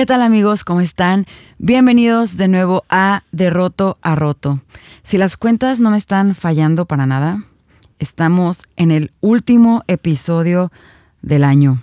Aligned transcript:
¿Qué 0.00 0.06
tal 0.06 0.22
amigos? 0.22 0.64
¿Cómo 0.64 0.80
están? 0.80 1.26
Bienvenidos 1.58 2.38
de 2.38 2.48
nuevo 2.48 2.84
a 2.88 3.22
De 3.32 3.50
Roto 3.50 3.98
a 4.00 4.14
Roto. 4.14 4.62
Si 5.02 5.18
las 5.18 5.36
cuentas 5.36 5.82
no 5.82 5.90
me 5.90 5.98
están 5.98 6.34
fallando 6.34 6.86
para 6.86 7.04
nada, 7.04 7.42
estamos 7.98 8.62
en 8.76 8.92
el 8.92 9.10
último 9.20 9.82
episodio 9.88 10.72
del 11.20 11.44
año. 11.44 11.82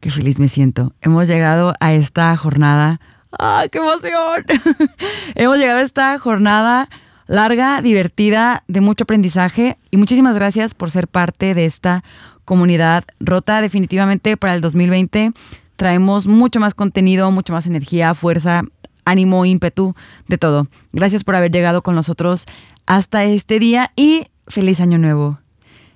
Qué 0.00 0.10
feliz 0.10 0.38
me 0.38 0.48
siento. 0.48 0.94
Hemos 1.02 1.28
llegado 1.28 1.74
a 1.78 1.92
esta 1.92 2.34
jornada. 2.38 3.02
¡Ay, 3.38 3.68
qué 3.68 3.80
emoción! 3.80 4.46
Hemos 5.34 5.58
llegado 5.58 5.80
a 5.80 5.82
esta 5.82 6.18
jornada 6.18 6.88
larga, 7.26 7.82
divertida, 7.82 8.64
de 8.66 8.80
mucho 8.80 9.04
aprendizaje 9.04 9.76
y 9.90 9.98
muchísimas 9.98 10.36
gracias 10.36 10.72
por 10.72 10.90
ser 10.90 11.06
parte 11.06 11.52
de 11.52 11.66
esta 11.66 12.02
comunidad 12.46 13.04
rota 13.20 13.60
definitivamente 13.60 14.38
para 14.38 14.54
el 14.54 14.62
2020 14.62 15.34
traemos 15.76 16.26
mucho 16.26 16.60
más 16.60 16.74
contenido, 16.74 17.30
mucho 17.30 17.52
más 17.52 17.66
energía, 17.66 18.14
fuerza, 18.14 18.62
ánimo, 19.04 19.44
ímpetu, 19.44 19.94
de 20.28 20.38
todo. 20.38 20.68
Gracias 20.92 21.24
por 21.24 21.36
haber 21.36 21.50
llegado 21.50 21.82
con 21.82 21.94
nosotros 21.94 22.44
hasta 22.86 23.24
este 23.24 23.58
día 23.58 23.90
y 23.96 24.26
feliz 24.48 24.80
año 24.80 24.98
nuevo. 24.98 25.38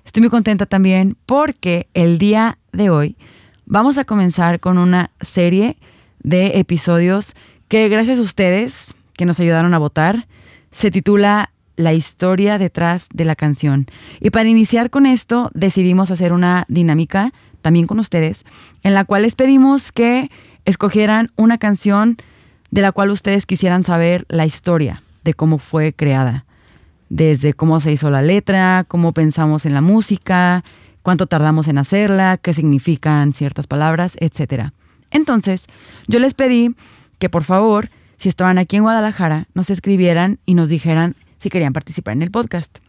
Estoy 0.05 0.21
muy 0.21 0.29
contenta 0.29 0.65
también 0.65 1.17
porque 1.25 1.87
el 1.93 2.17
día 2.17 2.57
de 2.71 2.89
hoy 2.89 3.17
vamos 3.65 3.97
a 3.97 4.05
comenzar 4.05 4.59
con 4.59 4.77
una 4.77 5.11
serie 5.19 5.77
de 6.23 6.59
episodios 6.59 7.35
que 7.67 7.87
gracias 7.89 8.19
a 8.19 8.23
ustedes 8.23 8.95
que 9.13 9.25
nos 9.25 9.39
ayudaron 9.39 9.73
a 9.73 9.77
votar 9.77 10.27
se 10.71 10.91
titula 10.91 11.51
La 11.75 11.93
historia 11.93 12.57
detrás 12.57 13.07
de 13.13 13.25
la 13.25 13.35
canción. 13.35 13.85
Y 14.19 14.29
para 14.29 14.49
iniciar 14.49 14.89
con 14.89 15.05
esto 15.05 15.49
decidimos 15.53 16.11
hacer 16.11 16.33
una 16.33 16.65
dinámica 16.67 17.33
también 17.61 17.87
con 17.87 17.99
ustedes, 17.99 18.43
en 18.83 18.93
la 18.93 19.05
cual 19.05 19.23
les 19.23 19.35
pedimos 19.35 19.91
que 19.91 20.29
escogieran 20.65 21.31
una 21.35 21.57
canción 21.57 22.17
de 22.71 22.81
la 22.81 22.91
cual 22.91 23.09
ustedes 23.09 23.45
quisieran 23.45 23.83
saber 23.83 24.25
la 24.29 24.45
historia 24.45 25.03
de 25.23 25.33
cómo 25.33 25.57
fue 25.57 25.93
creada, 25.93 26.45
desde 27.09 27.53
cómo 27.53 27.79
se 27.79 27.91
hizo 27.91 28.09
la 28.09 28.21
letra, 28.21 28.85
cómo 28.87 29.11
pensamos 29.11 29.65
en 29.65 29.73
la 29.73 29.81
música, 29.81 30.63
cuánto 31.01 31.27
tardamos 31.27 31.67
en 31.67 31.77
hacerla, 31.77 32.37
qué 32.37 32.53
significan 32.53 33.33
ciertas 33.33 33.67
palabras, 33.67 34.15
etc. 34.19 34.69
Entonces, 35.11 35.67
yo 36.07 36.19
les 36.19 36.33
pedí 36.33 36.75
que 37.19 37.29
por 37.29 37.43
favor, 37.43 37.89
si 38.17 38.29
estaban 38.29 38.57
aquí 38.57 38.77
en 38.77 38.83
Guadalajara, 38.83 39.47
nos 39.53 39.69
escribieran 39.69 40.39
y 40.45 40.53
nos 40.53 40.69
dijeran 40.69 41.15
si 41.37 41.49
querían 41.49 41.73
participar 41.73 42.13
en 42.13 42.21
el 42.21 42.31
podcast. 42.31 42.79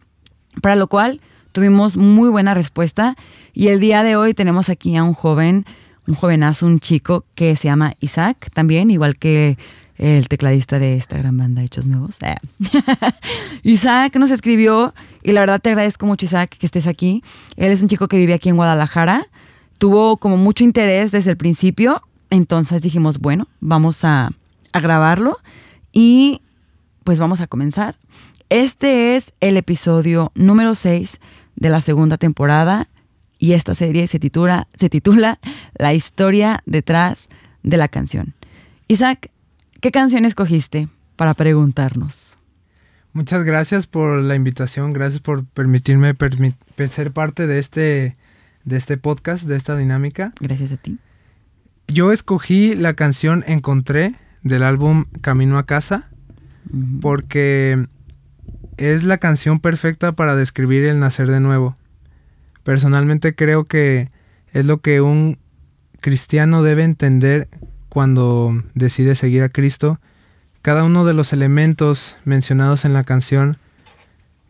Para 0.61 0.75
lo 0.75 0.87
cual, 0.87 1.21
Tuvimos 1.53 1.97
muy 1.97 2.29
buena 2.31 2.55
respuesta 2.55 3.15
y 3.53 3.67
el 3.67 3.79
día 3.79 4.01
de 4.01 4.15
hoy 4.15 4.33
tenemos 4.33 4.69
aquí 4.69 4.97
a 4.97 5.03
un 5.03 5.13
joven, 5.13 5.67
un 6.07 6.15
jovenazo, 6.15 6.65
un 6.65 6.79
chico 6.79 7.25
que 7.35 7.55
se 7.55 7.67
llama 7.67 7.93
Isaac 7.99 8.49
también, 8.55 8.89
igual 8.89 9.17
que 9.17 9.59
el 9.99 10.27
tecladista 10.29 10.79
de 10.79 10.95
esta 10.95 11.15
gran 11.19 11.37
banda 11.37 11.61
Hechos 11.61 11.85
Nuevos. 11.85 12.17
Eh. 12.23 12.37
Isaac 13.63 14.15
nos 14.15 14.31
escribió 14.31 14.95
y 15.21 15.31
la 15.33 15.41
verdad 15.41 15.61
te 15.61 15.69
agradezco 15.69 16.07
mucho 16.07 16.25
Isaac 16.25 16.57
que 16.57 16.65
estés 16.65 16.87
aquí. 16.87 17.23
Él 17.55 17.71
es 17.71 17.83
un 17.83 17.87
chico 17.87 18.07
que 18.07 18.17
vive 18.17 18.33
aquí 18.33 18.49
en 18.49 18.55
Guadalajara. 18.55 19.27
Tuvo 19.77 20.17
como 20.17 20.37
mucho 20.37 20.63
interés 20.63 21.11
desde 21.11 21.29
el 21.29 21.37
principio, 21.37 22.01
entonces 22.31 22.81
dijimos, 22.81 23.19
bueno, 23.19 23.47
vamos 23.59 24.03
a, 24.03 24.31
a 24.71 24.79
grabarlo 24.79 25.37
y 25.91 26.41
pues 27.03 27.19
vamos 27.19 27.41
a 27.41 27.47
comenzar. 27.47 27.95
Este 28.49 29.15
es 29.15 29.33
el 29.39 29.57
episodio 29.57 30.31
número 30.33 30.73
6 30.73 31.19
de 31.55 31.69
la 31.69 31.81
segunda 31.81 32.17
temporada 32.17 32.89
y 33.37 33.53
esta 33.53 33.75
serie 33.75 34.07
se 34.07 34.19
titula, 34.19 34.67
se 34.75 34.89
titula 34.89 35.39
La 35.75 35.93
historia 35.93 36.61
detrás 36.65 37.29
de 37.61 37.77
la 37.77 37.87
canción. 37.87 38.33
Isaac, 38.87 39.31
¿qué 39.81 39.91
canción 39.91 40.25
escogiste 40.25 40.89
para 41.15 41.33
preguntarnos? 41.33 42.37
Muchas 43.13 43.43
gracias 43.43 43.85
por 43.85 44.23
la 44.23 44.35
invitación, 44.35 44.91
gracias 44.93 45.21
por 45.21 45.45
permitirme 45.45 46.15
ser 46.87 47.11
parte 47.11 47.45
de 47.45 47.59
este, 47.59 48.15
de 48.63 48.77
este 48.77 48.97
podcast, 48.97 49.43
de 49.43 49.55
esta 49.55 49.77
dinámica. 49.77 50.33
Gracias 50.39 50.71
a 50.71 50.77
ti. 50.77 50.97
Yo 51.87 52.11
escogí 52.11 52.75
la 52.75 52.93
canción 52.93 53.43
Encontré 53.45 54.15
del 54.41 54.63
álbum 54.63 55.05
Camino 55.21 55.57
a 55.57 55.65
Casa 55.65 56.09
porque 57.01 57.85
es 58.77 59.03
la 59.03 59.17
canción 59.17 59.59
perfecta 59.59 60.11
para 60.11 60.35
describir 60.35 60.85
el 60.85 60.99
nacer 60.99 61.27
de 61.27 61.39
nuevo. 61.39 61.77
Personalmente 62.63 63.35
creo 63.35 63.65
que 63.65 64.09
es 64.51 64.65
lo 64.65 64.79
que 64.79 65.01
un 65.01 65.37
cristiano 65.99 66.63
debe 66.63 66.83
entender 66.83 67.47
cuando 67.89 68.63
decide 68.73 69.15
seguir 69.15 69.43
a 69.43 69.49
Cristo. 69.49 69.99
Cada 70.61 70.83
uno 70.83 71.05
de 71.05 71.13
los 71.13 71.33
elementos 71.33 72.17
mencionados 72.23 72.85
en 72.85 72.93
la 72.93 73.03
canción 73.03 73.57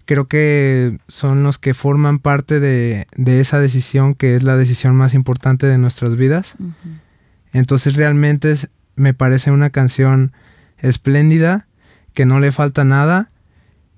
creo 0.06 0.28
que 0.28 0.98
son 1.08 1.44
los 1.44 1.58
que 1.58 1.74
forman 1.74 2.20
parte 2.20 2.60
de, 2.60 3.08
esa 3.26 3.60
decisión 3.60 4.16
que 4.16 4.36
es 4.36 4.44
la 4.44 4.58
decisión 4.58 4.96
más 4.96 5.14
importante 5.14 5.66
de 5.66 5.78
nuestras 5.78 6.16
vidas. 6.16 6.56
Entonces 7.52 7.96
realmente 7.96 8.54
me 8.96 9.14
parece 9.14 9.52
una 9.52 9.70
canción 9.70 10.34
espléndida, 10.78 11.68
que 12.14 12.26
no 12.26 12.40
le 12.40 12.52
falta 12.52 12.84
nada 12.84 13.32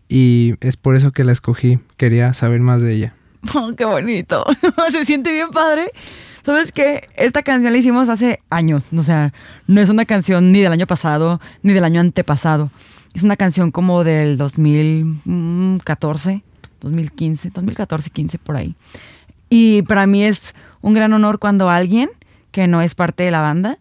y 0.09 0.55
es 0.61 0.77
por 0.77 0.95
eso 0.95 1.11
que 1.11 1.23
la 1.23 1.31
escogí. 1.31 1.79
Quería 1.97 2.33
saber 2.33 2.61
más 2.61 2.81
de 2.81 2.93
ella. 2.93 3.16
Oh, 3.53 3.73
qué 3.75 3.85
bonito. 3.85 4.43
Se 4.91 5.05
siente 5.05 5.31
bien 5.31 5.51
padre. 5.51 5.91
¿Sabes 6.43 6.71
qué? 6.71 7.07
Esta 7.16 7.43
canción 7.43 7.73
la 7.73 7.79
hicimos 7.79 8.09
hace 8.09 8.39
años. 8.49 8.88
O 8.95 9.03
sea, 9.03 9.33
no 9.67 9.81
es 9.81 9.89
una 9.89 10.05
canción 10.05 10.51
ni 10.51 10.61
del 10.61 10.71
año 10.71 10.88
pasado 10.88 11.39
ni 11.61 11.73
del 11.73 11.83
año 11.83 12.01
antepasado. 12.01 12.71
Es 13.13 13.23
una 13.23 13.38
canción 13.38 13.71
como 13.71 14.03
del 14.03 14.38
2014, 14.38 16.43
2015, 16.81 17.49
2014, 17.51 18.09
15 18.09 18.39
por 18.39 18.57
ahí. 18.57 18.75
Y 19.49 19.83
para 19.83 20.07
mí 20.07 20.23
es 20.23 20.53
un 20.81 20.93
gran 20.93 21.13
honor 21.13 21.39
cuando 21.39 21.69
alguien 21.69 22.09
que 22.51 22.67
no 22.67 22.81
es 22.81 22.95
parte 22.95 23.23
de 23.23 23.31
la 23.31 23.41
banda 23.41 23.77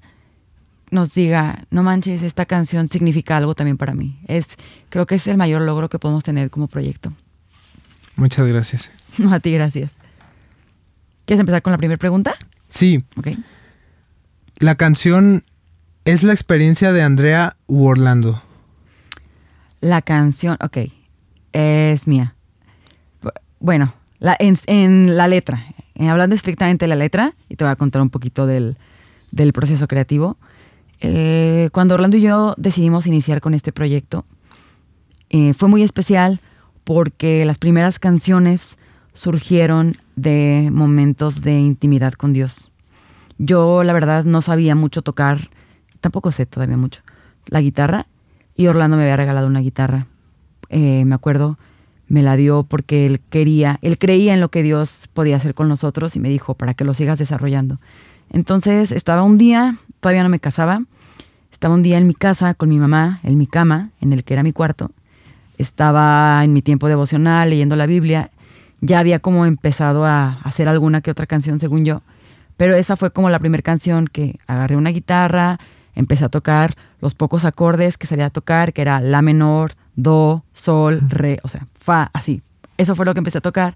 nos 0.95 1.13
diga, 1.13 1.65
no 1.71 1.83
manches, 1.83 2.23
esta 2.23 2.47
canción 2.47 2.89
significa 2.89 3.37
algo 3.37 3.55
también 3.55 3.77
para 3.77 3.95
mí. 3.95 4.19
Es, 4.29 4.57
creo 4.89 5.07
que 5.07 5.17
es 5.17 5.27
el 5.27 5.37
mayor 5.37 5.61
logro 5.63 5.91
que 5.91 5.99
podemos 5.99 6.23
tener 6.23 6.51
como 6.51 6.69
proyecto. 6.69 7.13
Muchas 8.17 8.47
gracias. 8.47 8.91
No, 9.19 9.35
a 9.35 9.41
ti 9.41 9.53
gracias. 9.53 9.99
¿Quieres 11.27 11.41
empezar 11.41 11.63
con 11.63 11.73
la 11.73 11.79
primera 11.79 11.99
pregunta? 11.99 12.35
Sí. 12.69 13.05
Ok. 13.17 13.29
La 14.59 14.77
canción 14.77 15.43
es 16.05 16.23
la 16.23 16.33
experiencia 16.33 16.93
de 16.93 17.03
Andrea 17.03 17.57
u 17.67 17.87
Orlando. 17.87 18.41
La 19.81 20.01
canción, 20.01 20.57
ok, 20.61 20.79
es 21.53 22.07
mía. 22.07 22.37
Bueno, 23.59 23.93
la, 24.21 24.37
en, 24.39 25.17
la 25.17 25.27
letra, 25.27 25.65
eh, 25.97 26.09
hablando 26.09 26.35
estrictamente 26.35 26.85
de 26.85 26.89
la 26.89 26.97
letra, 26.97 27.33
y 27.49 27.57
te 27.57 27.65
voy 27.65 27.73
a 27.73 27.77
contar 27.77 28.01
un 28.01 28.11
poquito 28.11 28.47
del, 28.47 28.77
del 29.33 29.53
proceso 29.53 29.89
creativo. 29.89 30.39
Eh, 31.01 31.69
cuando 31.73 31.95
Orlando 31.95 32.17
y 32.17 32.23
yo 32.23 32.55
decidimos 32.57 33.07
iniciar 33.07 33.41
con 33.41 33.55
este 33.55 33.73
proyecto, 33.73 34.25
eh, 35.31 35.55
fue 35.55 35.69
muy 35.69 35.83
especial 35.83 36.41
porque 36.85 37.45
las 37.45 37.59
primeras 37.59 37.99
canciones 37.99 38.79
surgieron 39.13 39.95
de 40.17 40.69
momentos 40.73 41.43
de 41.43 41.59
intimidad 41.59 42.13
con 42.13 42.33
Dios. 42.33 42.71
Yo 43.39 43.83
la 43.83 43.93
verdad 43.93 44.25
no 44.25 44.43
sabía 44.43 44.75
mucho 44.75 45.03
tocar, 45.03 45.51
tampoco 46.01 46.31
sé 46.31 46.47
todavía 46.47 46.77
mucho, 46.77 47.03
la 47.47 47.61
guitarra 47.61 48.07
y 48.57 48.67
Orlando 48.67 48.97
me 48.97 49.03
había 49.05 49.17
regalado 49.17 49.47
una 49.47 49.61
guitarra. 49.61 50.07
Eh, 50.69 51.05
me 51.05 51.15
acuerdo, 51.15 51.59
me 52.09 52.23
la 52.23 52.37
dio 52.37 52.65
porque 52.65 53.07
él 53.07 53.21
quería, 53.31 53.79
él 53.83 53.99
creía 53.99 54.35
en 54.35 54.41
lo 54.41 54.51
que 54.51 54.63
Dios 54.63 55.09
podía 55.13 55.37
hacer 55.37 55.55
con 55.55 55.69
nosotros 55.69 56.17
y 56.17 56.21
me 56.21 56.29
dijo 56.29 56.55
para 56.55 56.75
que 56.75 56.85
lo 56.85 56.95
sigas 56.95 57.19
desarrollando. 57.19 57.79
Entonces 58.31 58.93
estaba 58.93 59.23
un 59.23 59.39
día, 59.39 59.79
todavía 60.05 60.23
no 60.23 60.29
me 60.29 60.39
casaba, 60.39 60.83
estaba 61.51 61.73
un 61.73 61.83
día 61.83 61.97
en 61.97 62.07
mi 62.07 62.13
casa 62.13 62.53
con 62.53 62.69
mi 62.69 62.79
mamá, 62.79 63.21
en 63.23 63.39
mi 63.39 63.47
cama, 63.47 63.89
en 64.03 64.13
el 64.13 64.23
que 64.23 64.35
era 64.35 64.43
mi 64.43 64.53
cuarto. 64.53 64.91
Estaba 65.57 66.45
en 66.45 66.53
mi 66.53 66.61
tiempo 66.61 66.89
devocional 66.89 67.49
leyendo 67.49 67.75
la 67.75 67.87
Biblia. 67.87 68.29
Ya 68.83 68.99
había 68.99 69.21
como 69.21 69.47
empezado 69.47 70.05
a 70.05 70.41
hacer 70.43 70.69
alguna 70.69 71.01
que 71.01 71.11
otra 71.11 71.25
canción, 71.25 71.59
según 71.59 71.87
yo. 71.87 72.03
Pero 72.59 72.75
esa 72.75 72.97
fue 72.97 73.13
como 73.13 73.31
la 73.31 73.39
primera 73.39 73.63
canción 73.63 74.07
que 74.07 74.39
agarré 74.47 74.77
una 74.77 74.91
guitarra, 74.91 75.59
empecé 75.95 76.27
a 76.27 76.29
tocar 76.29 76.75
los 77.01 77.15
pocos 77.15 77.47
acordes 77.47 77.97
que 77.97 78.07
sabía 78.07 78.29
tocar, 78.29 78.75
que 78.75 78.83
era 78.83 79.01
la 79.01 79.23
menor, 79.23 79.73
do, 79.97 80.45
sol, 80.53 81.01
re, 81.09 81.39
o 81.45 81.49
sea, 81.49 81.67
fa, 81.73 82.11
así. 82.13 82.43
Eso 82.77 82.95
fue 82.95 83.07
lo 83.07 83.15
que 83.15 83.21
empecé 83.21 83.39
a 83.39 83.41
tocar, 83.41 83.75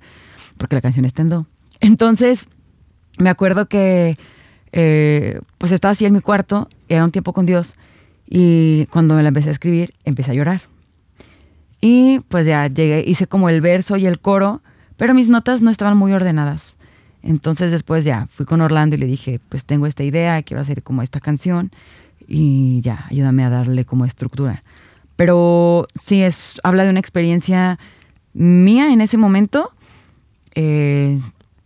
porque 0.58 0.76
la 0.76 0.82
canción 0.82 1.06
está 1.06 1.22
en 1.22 1.30
do. 1.30 1.46
Entonces, 1.80 2.50
me 3.18 3.30
acuerdo 3.30 3.66
que 3.66 4.14
eh, 4.72 5.40
pues 5.58 5.72
estaba 5.72 5.92
así 5.92 6.04
en 6.04 6.12
mi 6.12 6.20
cuarto, 6.20 6.68
era 6.88 7.04
un 7.04 7.10
tiempo 7.10 7.32
con 7.32 7.46
Dios, 7.46 7.76
y 8.28 8.86
cuando 8.86 9.14
me 9.14 9.22
la 9.22 9.28
empecé 9.28 9.48
a 9.48 9.52
escribir, 9.52 9.94
empecé 10.04 10.32
a 10.32 10.34
llorar. 10.34 10.62
Y 11.80 12.20
pues 12.28 12.46
ya 12.46 12.66
llegué, 12.66 13.04
hice 13.06 13.26
como 13.26 13.48
el 13.48 13.60
verso 13.60 13.96
y 13.96 14.06
el 14.06 14.18
coro, 14.18 14.62
pero 14.96 15.14
mis 15.14 15.28
notas 15.28 15.62
no 15.62 15.70
estaban 15.70 15.96
muy 15.96 16.12
ordenadas. 16.12 16.76
Entonces 17.22 17.70
después 17.70 18.04
ya 18.04 18.26
fui 18.30 18.46
con 18.46 18.60
Orlando 18.60 18.96
y 18.96 18.98
le 18.98 19.06
dije, 19.06 19.40
pues 19.48 19.64
tengo 19.64 19.86
esta 19.86 20.02
idea, 20.04 20.42
quiero 20.42 20.60
hacer 20.60 20.82
como 20.82 21.02
esta 21.02 21.20
canción. 21.20 21.70
y 22.30 22.82
ya, 22.82 23.06
ayúdame 23.08 23.44
a 23.44 23.48
darle 23.48 23.86
como 23.86 24.04
estructura. 24.04 24.62
Pero 25.16 25.88
sí, 26.00 26.22
es, 26.22 26.60
habla 26.62 26.84
de 26.84 26.90
una 26.90 27.00
experiencia 27.00 27.78
mía 28.34 28.92
en 28.92 29.00
ese 29.00 29.16
momento, 29.16 29.72
eh, 30.54 31.18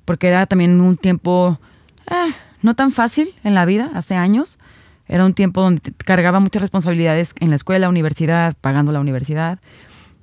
porque 0.06 0.28
era 0.28 0.46
también 0.46 0.80
un 0.80 0.96
tiempo 0.96 1.58
eh, 2.10 2.32
no 2.62 2.74
tan 2.74 2.90
fácil 2.90 3.34
en 3.44 3.54
la 3.54 3.64
vida, 3.64 3.90
hace 3.94 4.14
años. 4.14 4.58
Era 5.06 5.24
un 5.24 5.34
tiempo 5.34 5.60
donde 5.60 5.92
cargaba 6.04 6.40
muchas 6.40 6.62
responsabilidades 6.62 7.34
en 7.40 7.50
la 7.50 7.56
escuela, 7.56 7.88
universidad, 7.88 8.56
pagando 8.60 8.92
la 8.92 9.00
universidad. 9.00 9.58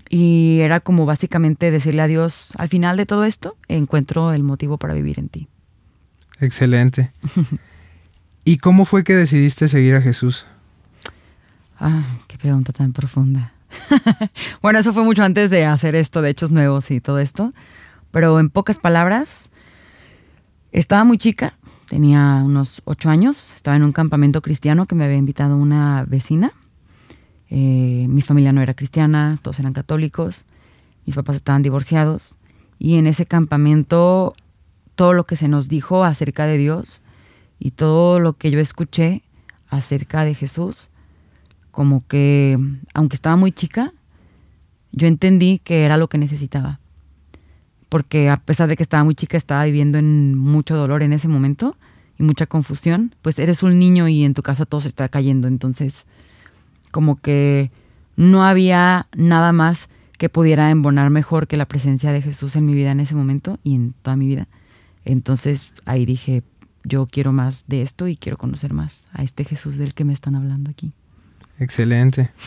Y 0.10 0.60
era 0.62 0.80
como 0.80 1.06
básicamente 1.06 1.70
decirle 1.70 2.02
a 2.02 2.08
Dios, 2.08 2.54
al 2.58 2.70
final 2.70 2.98
de 2.98 3.06
todo 3.06 3.26
esto, 3.26 3.58
encuentro 3.68 4.34
el 4.34 4.44
motivo 4.44 4.78
para 4.78 4.94
vivir 4.94 5.20
en 5.20 5.30
ti. 5.30 5.48
Excelente. 6.40 7.12
¿Y 8.44 8.58
cómo 8.58 8.86
fue 8.86 9.04
que 9.04 9.16
decidiste 9.16 9.68
seguir 9.68 9.94
a 9.96 10.02
Jesús? 10.02 10.48
Ah, 11.80 12.18
qué 12.28 12.38
pregunta 12.38 12.74
tan 12.74 12.94
profunda. 12.94 13.54
bueno, 14.62 14.80
eso 14.80 14.94
fue 14.94 15.04
mucho 15.04 15.24
antes 15.24 15.52
de 15.52 15.66
hacer 15.66 15.96
esto 15.96 16.22
de 16.22 16.32
hechos 16.32 16.52
nuevos 16.52 16.90
y 16.90 17.02
todo 17.02 17.20
esto. 17.20 17.52
Pero 18.12 18.40
en 18.40 18.50
pocas 18.50 18.80
palabras, 18.80 19.52
estaba 20.72 21.04
muy 21.04 21.18
chica, 21.18 21.59
tenía 21.90 22.42
unos 22.46 22.84
ocho 22.86 23.10
años, 23.10 23.54
estaba 23.56 23.76
en 23.76 23.84
un 23.84 23.92
campamento 23.92 24.42
cristiano 24.44 24.86
que 24.86 24.94
me 24.94 25.06
había 25.06 25.18
invitado 25.18 25.58
una 25.58 26.06
vecina. 26.08 26.54
Eh, 27.50 28.06
mi 28.08 28.22
familia 28.22 28.54
no 28.54 28.62
era 28.62 28.76
cristiana, 28.76 29.40
todos 29.42 29.60
eran 29.60 29.74
católicos, 29.74 30.46
mis 31.08 31.16
papás 31.16 31.38
estaban 31.38 31.64
divorciados 31.64 32.38
y 32.78 32.98
en 32.98 33.08
ese 33.08 33.26
campamento 33.26 34.36
todo 34.94 35.14
lo 35.14 35.26
que 35.26 35.36
se 35.36 35.48
nos 35.48 35.68
dijo 35.68 36.04
acerca 36.04 36.46
de 36.46 36.60
Dios 36.60 37.02
y 37.58 37.72
todo 37.72 38.20
lo 38.20 38.34
que 38.34 38.52
yo 38.52 38.60
escuché 38.60 39.24
acerca 39.70 40.24
de 40.24 40.36
Jesús, 40.36 40.90
como 41.72 42.06
que, 42.06 42.60
aunque 42.94 43.16
estaba 43.16 43.36
muy 43.36 43.52
chica, 43.52 43.94
yo 44.92 45.08
entendí 45.08 45.58
que 45.58 45.86
era 45.86 45.98
lo 45.98 46.08
que 46.08 46.20
necesitaba. 46.20 46.79
Porque 47.90 48.30
a 48.30 48.38
pesar 48.38 48.70
de 48.70 48.78
que 48.78 48.84
estaba 48.84 49.04
muy 49.04 49.16
chica, 49.16 49.36
estaba 49.36 49.66
viviendo 49.66 49.98
en 49.98 50.38
mucho 50.38 50.76
dolor 50.76 51.04
en 51.04 51.14
ese 51.14 51.28
momento 51.28 51.76
y 52.18 52.24
mucha 52.24 52.46
confusión, 52.46 53.16
pues 53.22 53.40
eres 53.40 53.64
un 53.64 53.80
niño 53.80 54.08
y 54.08 54.24
en 54.24 54.34
tu 54.34 54.44
casa 54.44 54.66
todo 54.66 54.82
se 54.82 54.88
está 54.88 55.10
cayendo. 55.10 55.48
Entonces, 55.48 56.06
como 56.92 57.16
que 57.16 57.72
no 58.16 58.46
había 58.46 59.08
nada 59.16 59.52
más 59.52 59.90
que 60.18 60.30
pudiera 60.30 60.70
embonar 60.70 61.10
mejor 61.10 61.48
que 61.48 61.58
la 61.58 61.66
presencia 61.66 62.12
de 62.12 62.22
Jesús 62.22 62.56
en 62.58 62.66
mi 62.66 62.74
vida 62.74 62.92
en 62.92 63.00
ese 63.00 63.16
momento 63.16 63.58
y 63.64 63.76
en 63.76 63.94
toda 64.02 64.18
mi 64.18 64.28
vida. 64.28 64.48
Entonces 65.06 65.72
ahí 65.86 66.06
dije, 66.06 66.44
yo 66.84 67.06
quiero 67.06 67.32
más 67.32 67.66
de 67.68 67.82
esto 67.82 68.08
y 68.08 68.18
quiero 68.18 68.38
conocer 68.38 68.74
más 68.74 69.06
a 69.14 69.24
este 69.24 69.46
Jesús 69.46 69.78
del 69.78 69.94
que 69.94 70.04
me 70.04 70.14
están 70.14 70.36
hablando 70.36 70.70
aquí. 70.70 70.92
Excelente. 71.58 72.30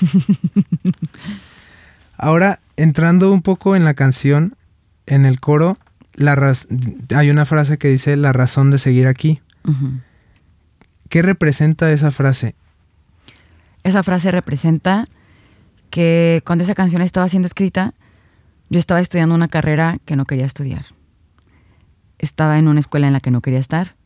Ahora, 2.18 2.60
entrando 2.76 3.32
un 3.32 3.42
poco 3.42 3.74
en 3.74 3.84
la 3.84 3.94
canción, 3.94 4.54
en 5.06 5.26
el 5.26 5.40
coro, 5.40 5.76
la 6.14 6.54
hay 7.14 7.30
una 7.30 7.44
frase 7.44 7.78
que 7.78 7.88
dice 7.88 8.16
la 8.16 8.32
razón 8.32 8.70
de 8.70 8.78
seguir 8.78 9.06
aquí. 9.06 9.40
¿Qué 11.08 11.22
representa 11.22 11.90
esa 11.92 12.10
frase? 12.10 12.54
Esa 13.82 14.02
frase 14.02 14.30
representa 14.30 15.08
que 15.90 16.42
cuando 16.46 16.64
esa 16.64 16.74
canción 16.74 17.02
estaba 17.02 17.28
siendo 17.28 17.46
escrita, 17.46 17.94
yo 18.70 18.78
estaba 18.78 19.00
estudiando 19.00 19.34
una 19.34 19.48
carrera 19.48 19.98
que 20.04 20.16
no 20.16 20.24
quería 20.24 20.46
estudiar. 20.46 20.84
Estaba 22.18 22.58
en 22.58 22.68
una 22.68 22.80
escuela 22.80 23.06
en 23.06 23.12
la 23.12 23.20
que 23.20 23.30
no 23.30 23.40
quería 23.40 23.58
estar 23.58 23.96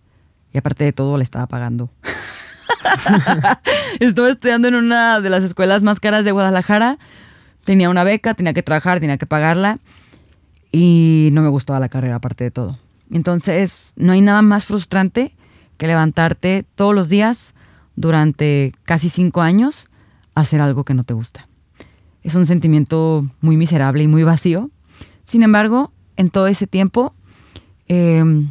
y 0.52 0.58
aparte 0.58 0.84
de 0.84 0.92
todo 0.92 1.16
le 1.18 1.22
estaba 1.22 1.46
pagando. 1.46 1.90
Estuve 4.00 4.30
estudiando 4.30 4.68
en 4.68 4.74
una 4.74 5.20
de 5.20 5.30
las 5.30 5.44
escuelas 5.44 5.82
más 5.82 6.00
caras 6.00 6.24
de 6.24 6.32
Guadalajara. 6.32 6.98
Tenía 7.64 7.90
una 7.90 8.04
beca, 8.04 8.34
tenía 8.34 8.54
que 8.54 8.62
trabajar, 8.62 9.00
tenía 9.00 9.18
que 9.18 9.26
pagarla. 9.26 9.78
Y 10.78 11.30
no 11.32 11.40
me 11.40 11.48
gustaba 11.48 11.80
la 11.80 11.88
carrera, 11.88 12.16
aparte 12.16 12.44
de 12.44 12.50
todo. 12.50 12.78
Entonces, 13.10 13.94
no 13.96 14.12
hay 14.12 14.20
nada 14.20 14.42
más 14.42 14.66
frustrante 14.66 15.34
que 15.78 15.86
levantarte 15.86 16.66
todos 16.74 16.94
los 16.94 17.08
días 17.08 17.54
durante 17.94 18.74
casi 18.84 19.08
cinco 19.08 19.40
años 19.40 19.88
a 20.34 20.42
hacer 20.42 20.60
algo 20.60 20.84
que 20.84 20.92
no 20.92 21.02
te 21.02 21.14
gusta. 21.14 21.48
Es 22.22 22.34
un 22.34 22.44
sentimiento 22.44 23.26
muy 23.40 23.56
miserable 23.56 24.02
y 24.02 24.06
muy 24.06 24.22
vacío. 24.22 24.70
Sin 25.22 25.42
embargo, 25.42 25.92
en 26.18 26.28
todo 26.28 26.46
ese 26.46 26.66
tiempo, 26.66 27.14
em, 27.88 28.50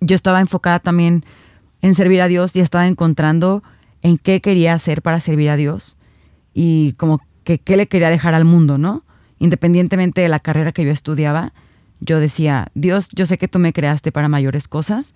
yo 0.00 0.16
estaba 0.16 0.40
enfocada 0.40 0.80
también 0.80 1.24
en 1.82 1.94
servir 1.94 2.20
a 2.20 2.26
Dios 2.26 2.56
y 2.56 2.58
estaba 2.58 2.88
encontrando 2.88 3.62
en 4.02 4.18
qué 4.18 4.40
quería 4.40 4.74
hacer 4.74 5.02
para 5.02 5.20
servir 5.20 5.50
a 5.50 5.56
Dios 5.56 5.96
y 6.52 6.94
como 6.94 7.20
que 7.44 7.58
qué 7.58 7.76
le 7.76 7.86
quería 7.86 8.10
dejar 8.10 8.34
al 8.34 8.44
mundo, 8.44 8.76
¿no? 8.76 9.04
Independientemente 9.42 10.20
de 10.20 10.28
la 10.28 10.38
carrera 10.38 10.70
que 10.70 10.84
yo 10.84 10.92
estudiaba, 10.92 11.52
yo 11.98 12.20
decía, 12.20 12.68
Dios, 12.74 13.08
yo 13.08 13.26
sé 13.26 13.38
que 13.38 13.48
tú 13.48 13.58
me 13.58 13.72
creaste 13.72 14.12
para 14.12 14.28
mayores 14.28 14.68
cosas 14.68 15.14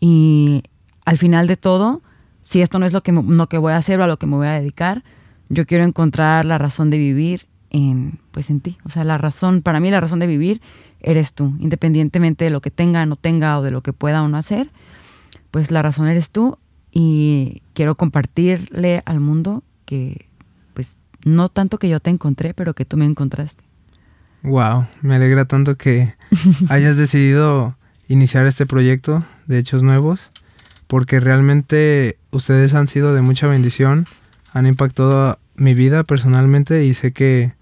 y 0.00 0.62
al 1.04 1.18
final 1.18 1.46
de 1.46 1.58
todo, 1.58 2.00
si 2.40 2.62
esto 2.62 2.78
no 2.78 2.86
es 2.86 2.94
lo 2.94 3.02
que, 3.02 3.12
que 3.50 3.58
voy 3.58 3.72
a 3.74 3.76
hacer 3.76 4.00
o 4.00 4.04
a 4.04 4.06
lo 4.06 4.18
que 4.18 4.24
me 4.24 4.36
voy 4.36 4.46
a 4.46 4.52
dedicar, 4.52 5.04
yo 5.50 5.66
quiero 5.66 5.84
encontrar 5.84 6.46
la 6.46 6.56
razón 6.56 6.88
de 6.88 6.96
vivir 6.96 7.42
en, 7.68 8.18
pues 8.30 8.48
en 8.48 8.60
ti. 8.60 8.78
O 8.84 8.88
sea, 8.88 9.04
la 9.04 9.18
razón, 9.18 9.60
para 9.60 9.80
mí 9.80 9.90
la 9.90 10.00
razón 10.00 10.20
de 10.20 10.26
vivir 10.26 10.62
eres 11.00 11.34
tú, 11.34 11.54
independientemente 11.60 12.46
de 12.46 12.50
lo 12.50 12.62
que 12.62 12.70
tenga, 12.70 13.04
no 13.04 13.16
tenga 13.16 13.58
o 13.58 13.62
de 13.62 13.70
lo 13.70 13.82
que 13.82 13.92
pueda 13.92 14.22
o 14.22 14.28
no 14.28 14.38
hacer, 14.38 14.70
pues 15.50 15.70
la 15.70 15.82
razón 15.82 16.08
eres 16.08 16.30
tú 16.30 16.56
y 16.90 17.60
quiero 17.74 17.96
compartirle 17.96 19.02
al 19.04 19.20
mundo 19.20 19.62
que 19.84 20.27
no 21.24 21.48
tanto 21.48 21.78
que 21.78 21.88
yo 21.88 22.00
te 22.00 22.10
encontré, 22.10 22.54
pero 22.54 22.74
que 22.74 22.84
tú 22.84 22.96
me 22.96 23.04
encontraste. 23.04 23.64
Wow, 24.42 24.86
me 25.02 25.16
alegra 25.16 25.46
tanto 25.46 25.76
que 25.76 26.14
hayas 26.68 26.96
decidido 26.96 27.76
iniciar 28.08 28.46
este 28.46 28.66
proyecto 28.66 29.24
de 29.46 29.58
Hechos 29.58 29.82
Nuevos, 29.82 30.30
porque 30.86 31.20
realmente 31.20 32.18
ustedes 32.30 32.74
han 32.74 32.88
sido 32.88 33.14
de 33.14 33.20
mucha 33.20 33.46
bendición, 33.46 34.06
han 34.52 34.66
impactado 34.66 35.38
mi 35.56 35.74
vida 35.74 36.04
personalmente 36.04 36.84
y 36.84 36.94
sé 36.94 37.12
que 37.12 37.52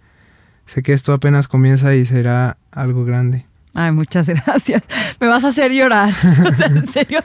sé 0.66 0.82
que 0.82 0.92
esto 0.92 1.12
apenas 1.12 1.48
comienza 1.48 1.94
y 1.94 2.04
será 2.04 2.58
algo 2.70 3.04
grande. 3.04 3.46
Ay, 3.74 3.92
muchas 3.92 4.26
gracias. 4.46 4.82
Me 5.20 5.26
vas 5.26 5.44
a 5.44 5.48
hacer 5.48 5.72
llorar. 5.72 6.12
en 6.70 6.86
serio, 6.86 7.20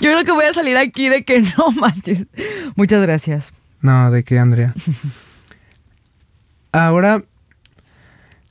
yo 0.00 0.10
creo 0.10 0.24
que 0.24 0.32
voy 0.32 0.44
a 0.44 0.52
salir 0.52 0.76
aquí 0.76 1.08
de 1.08 1.24
que 1.24 1.40
no 1.40 1.70
manches. 1.72 2.26
Muchas 2.74 3.02
gracias. 3.02 3.52
No, 3.80 4.10
de 4.10 4.24
qué, 4.24 4.38
Andrea. 4.38 4.74
Ahora 6.76 7.24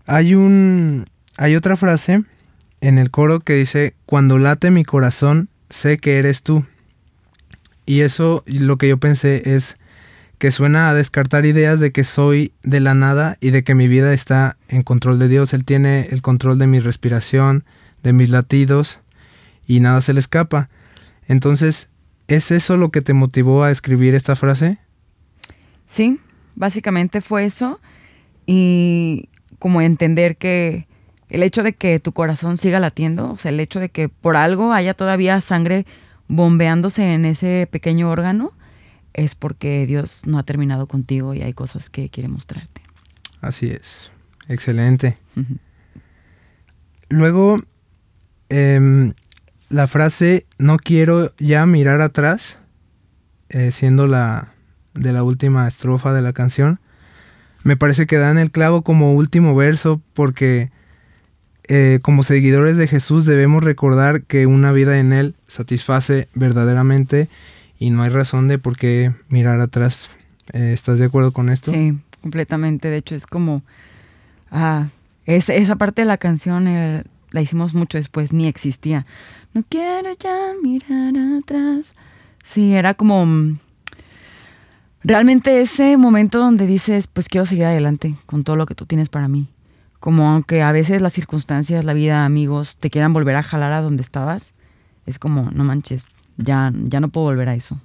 hay 0.07 0.33
un 0.33 1.05
hay 1.37 1.55
otra 1.55 1.75
frase 1.75 2.23
en 2.81 2.97
el 2.97 3.11
coro 3.11 3.39
que 3.41 3.53
dice, 3.53 3.93
"Cuando 4.07 4.39
late 4.39 4.71
mi 4.71 4.83
corazón, 4.83 5.47
sé 5.69 5.99
que 5.99 6.17
eres 6.17 6.41
tú." 6.41 6.65
Y 7.85 8.01
eso 8.01 8.43
lo 8.47 8.79
que 8.79 8.87
yo 8.87 8.97
pensé 8.97 9.53
es 9.55 9.77
que 10.39 10.49
suena 10.49 10.89
a 10.89 10.95
descartar 10.95 11.45
ideas 11.45 11.79
de 11.79 11.91
que 11.91 12.03
soy 12.03 12.51
de 12.63 12.79
la 12.79 12.95
nada 12.95 13.37
y 13.41 13.51
de 13.51 13.63
que 13.63 13.75
mi 13.75 13.87
vida 13.87 14.11
está 14.11 14.57
en 14.69 14.81
control 14.81 15.19
de 15.19 15.27
Dios. 15.27 15.53
Él 15.53 15.63
tiene 15.63 16.07
el 16.09 16.23
control 16.23 16.57
de 16.57 16.65
mi 16.65 16.79
respiración, 16.79 17.63
de 18.01 18.11
mis 18.11 18.31
latidos 18.31 19.01
y 19.67 19.81
nada 19.81 20.01
se 20.01 20.13
le 20.13 20.19
escapa. 20.19 20.67
Entonces, 21.27 21.89
¿es 22.27 22.49
eso 22.49 22.75
lo 22.75 22.89
que 22.89 23.03
te 23.03 23.13
motivó 23.13 23.63
a 23.63 23.69
escribir 23.69 24.15
esta 24.15 24.35
frase? 24.35 24.79
Sí, 25.85 26.19
básicamente 26.55 27.21
fue 27.21 27.45
eso 27.45 27.79
y 28.45 29.29
como 29.59 29.81
entender 29.81 30.37
que 30.37 30.87
el 31.29 31.43
hecho 31.43 31.63
de 31.63 31.73
que 31.73 31.99
tu 31.99 32.11
corazón 32.13 32.57
siga 32.57 32.79
latiendo, 32.79 33.31
o 33.31 33.37
sea, 33.37 33.51
el 33.51 33.59
hecho 33.59 33.79
de 33.79 33.89
que 33.89 34.09
por 34.09 34.37
algo 34.37 34.73
haya 34.73 34.93
todavía 34.93 35.41
sangre 35.41 35.85
bombeándose 36.27 37.13
en 37.13 37.25
ese 37.25 37.67
pequeño 37.71 38.09
órgano, 38.09 38.53
es 39.13 39.35
porque 39.35 39.85
Dios 39.85 40.23
no 40.25 40.39
ha 40.39 40.43
terminado 40.43 40.87
contigo 40.87 41.33
y 41.33 41.41
hay 41.41 41.53
cosas 41.53 41.89
que 41.89 42.09
quiere 42.09 42.29
mostrarte. 42.29 42.81
Así 43.41 43.67
es. 43.69 44.11
Excelente. 44.47 45.17
Luego, 47.09 47.61
em, 48.49 49.13
la 49.69 49.87
frase 49.87 50.45
no 50.57 50.77
quiero 50.77 51.33
ya 51.37 51.65
mirar 51.65 52.01
atrás, 52.01 52.59
eh, 53.49 53.71
siendo 53.71 54.07
la 54.07 54.53
de 54.93 55.11
la 55.11 55.23
última 55.23 55.67
estrofa 55.67 56.13
de 56.13 56.21
la 56.21 56.33
canción, 56.33 56.79
me 57.65 57.75
parece 57.75 58.05
que 58.05 58.17
da 58.17 58.29
en 58.29 58.37
el 58.37 58.51
clavo 58.51 58.83
como 58.83 59.13
último 59.13 59.55
verso 59.55 59.99
porque 60.13 60.69
eh, 61.67 61.97
como 62.03 62.21
seguidores 62.21 62.77
de 62.77 62.87
Jesús 62.87 63.25
debemos 63.25 63.63
recordar 63.63 64.21
que 64.21 64.45
una 64.45 64.71
vida 64.71 64.99
en 64.99 65.11
Él 65.11 65.35
satisface 65.47 66.29
verdaderamente 66.35 67.27
y 67.79 67.89
no 67.89 68.03
hay 68.03 68.09
razón 68.09 68.47
de 68.47 68.59
por 68.59 68.77
qué 68.77 69.13
mirar 69.29 69.59
atrás. 69.61 70.11
Eh, 70.53 70.73
¿Estás 70.73 70.99
de 70.99 71.05
acuerdo 71.05 71.31
con 71.31 71.49
esto? 71.49 71.71
Sí, 71.71 71.97
completamente. 72.21 72.89
De 72.89 72.97
hecho, 72.97 73.15
es 73.15 73.25
como... 73.25 73.63
Ah, 74.51 74.89
esa 75.25 75.75
parte 75.75 76.03
de 76.03 76.05
la 76.05 76.17
canción 76.17 76.67
eh, 76.67 77.03
la 77.31 77.41
hicimos 77.41 77.73
mucho 77.73 77.97
después, 77.97 78.31
ni 78.31 78.45
existía. 78.45 79.07
No 79.55 79.63
quiero 79.67 80.11
ya 80.19 80.51
mirar 80.61 81.15
atrás. 81.39 81.95
Sí, 82.43 82.75
era 82.75 82.93
como... 82.93 83.57
Realmente 85.07 85.61
ese 85.61 85.97
momento 85.97 86.39
donde 86.39 86.65
dices, 86.65 87.05
pues 87.05 87.29
quiero 87.29 87.45
seguir 87.45 87.65
adelante 87.65 88.15
con 88.25 88.43
todo 88.43 88.55
lo 88.55 88.65
que 88.65 88.73
tú 88.73 88.87
tienes 88.87 89.07
para 89.07 89.27
mí. 89.27 89.47
Como 89.99 90.31
aunque 90.31 90.63
a 90.63 90.71
veces 90.71 90.99
las 90.99 91.13
circunstancias, 91.13 91.85
la 91.85 91.93
vida, 91.93 92.25
amigos, 92.25 92.77
te 92.77 92.89
quieran 92.89 93.13
volver 93.13 93.35
a 93.35 93.43
jalar 93.43 93.71
a 93.71 93.81
donde 93.81 94.01
estabas, 94.01 94.55
es 95.05 95.19
como, 95.19 95.51
no 95.51 95.63
manches, 95.63 96.07
ya, 96.37 96.73
ya 96.73 96.99
no 97.01 97.09
puedo 97.09 97.27
volver 97.27 97.49
a 97.49 97.53
eso. 97.53 97.79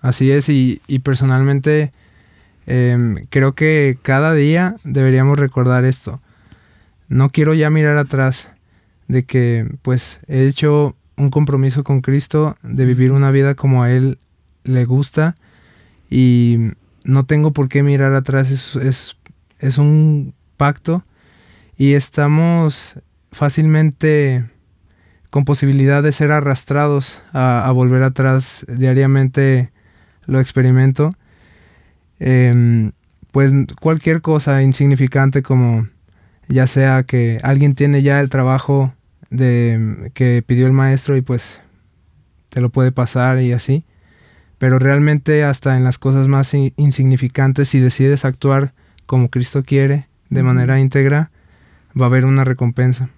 Así 0.00 0.32
es, 0.32 0.48
y, 0.48 0.80
personalmente 1.04 1.92
em, 2.66 3.26
creo 3.30 3.54
que 3.54 3.96
cada 4.02 4.34
día 4.34 4.74
deberíamos 4.82 5.38
recordar 5.38 5.84
esto. 5.84 6.20
No 7.06 7.30
quiero 7.30 7.54
ya 7.54 7.70
mirar 7.70 7.96
atrás 7.96 8.50
de 9.06 9.24
que 9.24 9.72
pues 9.82 10.18
he 10.26 10.48
hecho 10.48 10.96
un 11.16 11.30
compromiso 11.30 11.84
con 11.84 12.00
Cristo 12.00 12.56
de 12.64 12.86
vivir 12.86 13.12
una 13.12 13.30
vida 13.30 13.54
como 13.54 13.84
a 13.84 13.92
Él 13.92 14.18
le 14.64 14.84
gusta 14.84 15.36
y 16.10 16.70
no 17.04 17.24
tengo 17.24 17.52
por 17.52 17.68
qué 17.68 17.82
mirar 17.82 18.14
atrás, 18.14 18.50
es, 18.50 19.16
es, 19.58 19.78
un 19.78 20.34
pacto 20.56 21.04
y 21.76 21.94
estamos 21.94 22.94
fácilmente 23.30 24.44
con 25.30 25.44
posibilidad 25.44 26.02
de 26.02 26.12
ser 26.12 26.32
arrastrados 26.32 27.20
a, 27.32 27.70
volver 27.72 28.02
atrás 28.02 28.64
diariamente 28.68 29.72
lo 30.26 30.40
experimento. 30.40 31.14
Em, 32.18 32.92
pues 33.30 33.52
cualquier 33.80 34.22
cosa 34.22 34.62
insignificante 34.62 35.42
como 35.42 35.86
ya 36.48 36.66
sea 36.66 37.02
que 37.02 37.38
alguien 37.42 37.74
tiene 37.74 38.02
ya 38.02 38.20
el 38.20 38.30
trabajo 38.30 38.94
de 39.28 40.10
que 40.14 40.42
pidió 40.46 40.66
el 40.66 40.72
maestro 40.72 41.16
y 41.16 41.20
pues 41.20 41.60
te 42.48 42.60
lo 42.60 42.70
puede 42.70 42.92
pasar 42.92 43.42
y 43.42 43.52
así 43.52 43.84
pero 44.58 44.78
realmente 44.78 45.44
hasta 45.44 45.76
en 45.76 45.84
las 45.84 45.98
cosas 45.98 46.28
más 46.28 46.54
insignificantes, 46.54 47.68
si 47.68 47.80
decides 47.80 48.24
actuar 48.24 48.72
como 49.06 49.28
Cristo 49.28 49.62
quiere, 49.64 50.08
de 50.30 50.42
manera 50.42 50.80
íntegra, 50.80 51.30
va 51.98 52.06
a 52.06 52.08
haber 52.08 52.24
una 52.24 52.44
recompensa. 52.44 53.10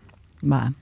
Va. 0.42 0.72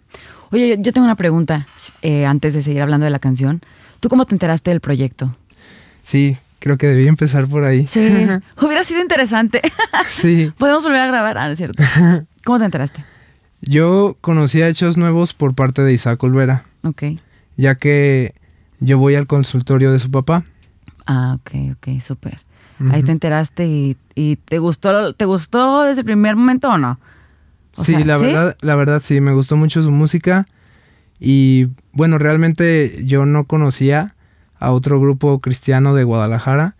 Oye, 0.50 0.76
yo 0.78 0.92
tengo 0.92 1.04
una 1.04 1.16
pregunta 1.16 1.66
eh, 2.02 2.26
antes 2.26 2.54
de 2.54 2.62
seguir 2.62 2.82
hablando 2.82 3.04
de 3.04 3.10
la 3.10 3.18
canción. 3.18 3.60
¿Tú 4.00 4.08
cómo 4.08 4.24
te 4.24 4.34
enteraste 4.34 4.70
del 4.70 4.80
proyecto? 4.80 5.34
Sí, 6.02 6.36
creo 6.58 6.78
que 6.78 6.86
debí 6.86 7.08
empezar 7.08 7.46
por 7.46 7.64
ahí. 7.64 7.86
Sí, 7.86 8.00
hubiera 8.60 8.84
sido 8.84 9.00
interesante. 9.00 9.60
sí. 10.08 10.52
Podemos 10.58 10.84
volver 10.84 11.00
a 11.00 11.06
grabar, 11.06 11.38
ah, 11.38 11.50
es 11.50 11.58
cierto. 11.58 11.82
¿Cómo 12.44 12.58
te 12.58 12.64
enteraste? 12.64 13.04
Yo 13.60 14.16
conocí 14.20 14.62
a 14.62 14.68
Hechos 14.68 14.96
Nuevos 14.96 15.34
por 15.34 15.54
parte 15.54 15.82
de 15.82 15.92
Isaac 15.92 16.22
Olvera. 16.22 16.64
Ok. 16.82 17.04
Ya 17.56 17.74
que 17.74 18.34
yo 18.80 18.98
voy 18.98 19.14
al 19.14 19.26
consultorio 19.26 19.92
de 19.92 19.98
su 19.98 20.10
papá. 20.10 20.44
Ah, 21.06 21.38
ok, 21.38 21.76
ok, 21.76 22.00
súper. 22.00 22.40
Ahí 22.90 23.02
te 23.02 23.12
enteraste 23.12 23.66
y, 24.14 24.36
te 24.36 24.58
gustó, 24.58 25.14
¿te 25.14 25.24
gustó 25.24 25.82
desde 25.82 26.00
el 26.02 26.04
primer 26.04 26.36
momento 26.36 26.68
o 26.68 26.78
no? 26.78 26.98
sí, 27.76 28.04
la 28.04 28.16
verdad, 28.16 28.56
la 28.60 28.74
verdad 28.74 29.00
sí, 29.00 29.20
me 29.20 29.32
gustó 29.32 29.56
mucho 29.56 29.82
su 29.82 29.90
música. 29.90 30.46
Y 31.18 31.68
bueno, 31.92 32.18
realmente 32.18 33.02
yo 33.04 33.24
no 33.24 33.44
conocía 33.44 34.14
a 34.58 34.72
otro 34.72 35.00
grupo 35.00 35.40
cristiano 35.40 35.94
de 35.94 36.04
Guadalajara. 36.04 36.76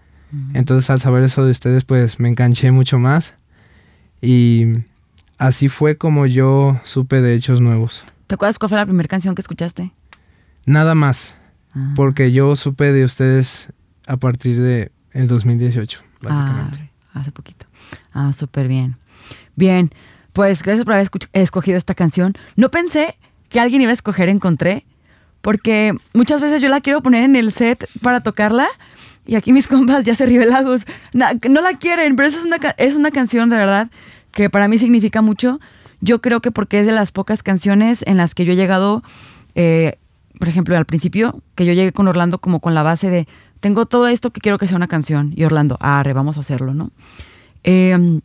Entonces 0.52 0.90
al 0.90 1.00
saber 1.00 1.22
eso 1.22 1.46
de 1.46 1.50
ustedes, 1.50 1.84
pues 1.84 2.20
me 2.20 2.28
enganché 2.28 2.70
mucho 2.70 2.98
más. 2.98 3.34
Y 4.20 4.66
así 5.38 5.68
fue 5.68 5.96
como 5.96 6.26
yo 6.26 6.78
supe 6.84 7.22
de 7.22 7.34
Hechos 7.34 7.62
Nuevos. 7.62 8.04
¿Te 8.26 8.34
acuerdas 8.34 8.58
cuál 8.58 8.68
fue 8.68 8.78
la 8.78 8.84
primera 8.84 9.08
canción 9.08 9.34
que 9.34 9.40
escuchaste? 9.40 9.92
Nada 10.66 10.94
más. 10.94 11.36
Ah. 11.76 11.92
Porque 11.94 12.32
yo 12.32 12.56
supe 12.56 12.90
de 12.90 13.04
ustedes 13.04 13.72
a 14.06 14.16
partir 14.16 14.60
de 14.60 14.90
el 15.12 15.28
2018, 15.28 16.02
básicamente. 16.22 16.90
Ah, 17.12 17.20
hace 17.20 17.32
poquito. 17.32 17.66
Ah, 18.12 18.32
súper 18.32 18.66
bien. 18.66 18.96
Bien, 19.56 19.90
pues 20.32 20.62
gracias 20.62 20.84
por 20.84 20.94
haber 20.94 21.08
escogido 21.34 21.76
esta 21.76 21.94
canción. 21.94 22.34
No 22.56 22.70
pensé 22.70 23.16
que 23.50 23.60
alguien 23.60 23.82
iba 23.82 23.90
a 23.90 23.94
escoger 23.94 24.30
Encontré, 24.30 24.86
porque 25.42 25.94
muchas 26.14 26.40
veces 26.40 26.62
yo 26.62 26.68
la 26.68 26.80
quiero 26.80 27.02
poner 27.02 27.24
en 27.24 27.36
el 27.36 27.52
set 27.52 27.86
para 28.00 28.20
tocarla 28.20 28.66
y 29.26 29.34
aquí 29.34 29.52
mis 29.52 29.68
compas 29.68 30.04
ya 30.04 30.14
se 30.14 30.24
rivelagos. 30.24 30.86
No, 31.12 31.26
no 31.48 31.60
la 31.60 31.74
quieren, 31.78 32.16
pero 32.16 32.28
es 32.28 32.42
una, 32.42 32.56
es 32.78 32.96
una 32.96 33.10
canción 33.10 33.50
de 33.50 33.56
verdad 33.56 33.90
que 34.30 34.48
para 34.48 34.66
mí 34.68 34.78
significa 34.78 35.20
mucho. 35.20 35.60
Yo 36.00 36.20
creo 36.20 36.40
que 36.40 36.50
porque 36.50 36.80
es 36.80 36.86
de 36.86 36.92
las 36.92 37.12
pocas 37.12 37.42
canciones 37.42 38.02
en 38.06 38.16
las 38.16 38.34
que 38.34 38.44
yo 38.44 38.52
he 38.52 38.56
llegado 38.56 39.02
eh, 39.54 39.98
por 40.38 40.48
ejemplo, 40.48 40.76
al 40.76 40.84
principio, 40.84 41.42
que 41.54 41.64
yo 41.64 41.72
llegué 41.72 41.92
con 41.92 42.08
Orlando 42.08 42.38
como 42.38 42.60
con 42.60 42.74
la 42.74 42.82
base 42.82 43.08
de, 43.08 43.26
tengo 43.60 43.86
todo 43.86 44.06
esto 44.08 44.30
que 44.30 44.40
quiero 44.40 44.58
que 44.58 44.66
sea 44.66 44.76
una 44.76 44.88
canción. 44.88 45.32
Y 45.34 45.44
Orlando, 45.44 45.76
arre, 45.80 46.12
vamos 46.12 46.36
a 46.36 46.40
hacerlo, 46.40 46.74
¿no? 46.74 46.90
Em, 47.62 48.20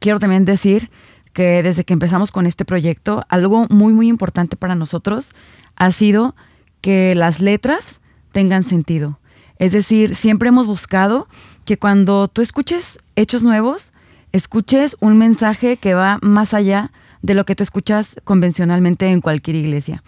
quiero 0.00 0.18
también 0.18 0.44
decir 0.44 0.90
que 1.32 1.62
desde 1.62 1.84
que 1.84 1.92
empezamos 1.92 2.32
con 2.32 2.46
este 2.46 2.64
proyecto, 2.64 3.22
algo 3.28 3.66
muy, 3.68 3.92
muy 3.92 4.08
importante 4.08 4.56
para 4.56 4.74
nosotros 4.74 5.34
ha 5.76 5.90
sido 5.90 6.34
que 6.80 7.14
las 7.14 7.40
letras 7.40 8.00
tengan 8.32 8.62
sentido. 8.62 9.20
Es 9.58 9.72
decir, 9.72 10.14
siempre 10.14 10.48
hemos 10.48 10.66
buscado 10.66 11.28
que 11.64 11.78
cuando 11.78 12.28
tú 12.28 12.42
escuches 12.42 12.98
hechos 13.16 13.42
nuevos, 13.42 13.92
escuches 14.32 14.96
un 15.00 15.16
mensaje 15.16 15.76
que 15.76 15.94
va 15.94 16.18
más 16.22 16.54
allá 16.54 16.92
de 17.22 17.34
lo 17.34 17.44
que 17.44 17.54
tú 17.54 17.62
escuchas 17.62 18.16
convencionalmente 18.24 19.08
en 19.08 19.20
cualquier 19.20 19.56
iglesia 19.56 20.02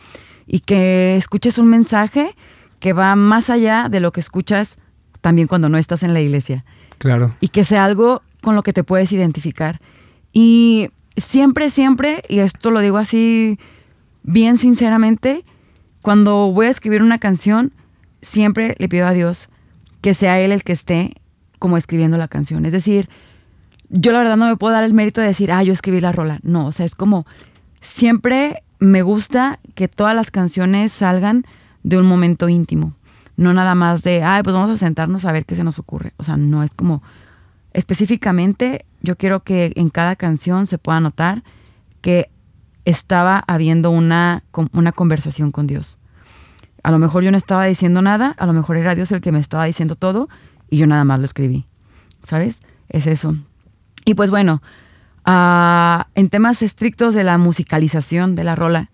y 0.49 0.61
que 0.61 1.17
escuches 1.17 1.59
un 1.59 1.69
mensaje 1.69 2.35
que 2.81 2.95
va 2.95 3.15
más 3.15 3.51
allá 3.51 3.89
de 3.89 4.01
lo 4.01 4.11
que 4.13 4.21
escuchas 4.21 4.79
también 5.21 5.47
cuando 5.47 5.69
no 5.69 5.79
estás 5.79 6.03
en 6.03 6.15
la 6.15 6.21
iglesia. 6.21 6.65
Claro. 6.97 7.35
Y 7.41 7.49
que 7.49 7.65
sea 7.65 7.85
algo 7.85 8.23
con 8.41 8.55
lo 8.55 8.63
que 8.63 8.73
te 8.73 8.83
puedes 8.83 9.13
identificar. 9.13 9.81
Y 10.33 10.89
siempre, 11.17 11.71
siempre, 11.71 12.23
y 12.29 12.39
esto 12.39 12.71
lo 12.71 12.81
digo 12.81 12.97
así 12.97 13.59
bien 14.23 14.57
sinceramente, 14.57 15.45
cuando 16.03 16.51
voy 16.51 16.67
a 16.67 16.71
escribir 16.71 17.03
una 17.03 17.19
canción, 17.19 17.73
siempre 18.23 18.75
le 18.79 18.89
pido 18.89 19.07
a 19.07 19.13
Dios 19.13 19.51
que 20.01 20.15
sea 20.15 20.41
Él 20.41 20.53
el 20.53 20.65
que 20.65 20.73
esté 20.73 21.13
como 21.59 21.77
escribiendo 21.77 22.17
la 22.17 22.29
canción. 22.29 22.65
Es 22.65 22.73
decir, 22.73 23.09
yo 23.91 24.13
la 24.13 24.19
verdad 24.19 24.37
no 24.37 24.47
me 24.47 24.57
puedo 24.57 24.73
dar 24.73 24.85
el 24.85 24.95
mérito 24.95 25.21
de 25.21 25.27
decir, 25.27 25.53
ah, 25.53 25.63
yo 25.63 25.73
escribí 25.73 26.01
la 26.01 26.13
rola. 26.13 26.39
No, 26.43 26.67
o 26.67 26.73
sea, 26.73 26.87
es 26.87 26.95
como 26.95 27.27
siempre 27.81 28.63
me 28.79 29.03
gusta 29.03 29.61
que 29.75 29.89
todas 29.89 30.15
las 30.15 30.31
canciones 30.31 30.93
salgan 30.93 31.45
de 31.83 31.99
un 31.99 32.07
momento 32.07 32.49
íntimo. 32.49 32.95
No 33.37 33.53
nada 33.53 33.75
más 33.75 34.03
de, 34.03 34.23
ay, 34.23 34.43
pues 34.43 34.55
vamos 34.55 34.71
a 34.71 34.77
sentarnos 34.77 35.25
a 35.25 35.33
ver 35.33 35.45
qué 35.45 35.55
se 35.55 35.65
nos 35.65 35.79
ocurre. 35.79 36.13
O 36.17 36.25
sea, 36.25 36.37
no 36.37 36.63
es 36.63 36.75
como 36.75 37.03
específicamente, 37.73 38.85
yo 39.03 39.17
quiero 39.17 39.45
que 39.45 39.73
en 39.77 39.91
cada 39.91 40.17
canción 40.17 40.67
se 40.67 40.79
pueda 40.79 41.01
notar 41.01 41.45
que 42.01 42.31
estaba 42.85 43.43
habiendo 43.47 43.91
una, 43.91 44.43
una 44.73 44.93
conversación 44.93 45.53
con 45.53 45.67
Dios. 45.67 45.99
A 46.83 46.91
lo 46.91 46.99
mejor 46.99 47.23
yo 47.23 47.31
no 47.31 47.37
estaba 47.37 47.67
diciendo 47.67 48.03
nada, 48.03 48.35
a 48.39 48.47
lo 48.47 48.53
mejor 48.53 48.77
era 48.77 48.95
Dios 48.95 49.13
el 49.13 49.21
que 49.21 49.33
me 49.33 49.39
estaba 49.39 49.65
diciendo 49.67 49.95
todo 49.95 50.29
y 50.71 50.79
yo 50.79 50.87
nada 50.87 51.05
más 51.05 51.19
lo 51.19 51.25
escribí. 51.25 51.67
¿Sabes? 52.23 52.61
Es 52.89 53.07
eso. 53.07 53.37
Y 54.05 54.15
pues 54.15 54.31
bueno, 54.31 54.63
en 55.29 56.29
temas 56.31 56.63
estrictos 56.63 57.15
de 57.15 57.25
la 57.25 57.39
musicalización 57.39 58.35
de 58.35 58.45
la 58.45 58.55
rola, 58.55 58.91